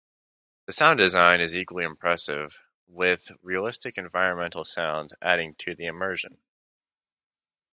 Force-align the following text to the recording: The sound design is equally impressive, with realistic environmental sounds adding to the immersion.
The 0.65 0.71
sound 0.71 0.97
design 0.97 1.41
is 1.41 1.55
equally 1.55 1.83
impressive, 1.83 2.57
with 2.87 3.31
realistic 3.43 3.99
environmental 3.99 4.63
sounds 4.65 5.13
adding 5.21 5.53
to 5.59 5.75
the 5.75 5.85
immersion. 5.85 6.39